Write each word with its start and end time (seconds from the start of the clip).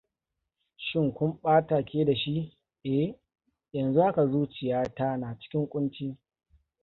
"Shin 0.85 1.09
kun 1.15 1.31
ɓata 1.43 1.77
ke 1.89 1.99
da 2.07 2.15
shi? 2.15 2.33
""Eh, 2.91 3.13
yanzu 3.73 3.99
haka 4.01 4.23
zuciya 4.31 4.83
ta 4.95 5.17
na 5.17 5.39
cikin 5.39 5.67
ƙunci""." 5.69 6.17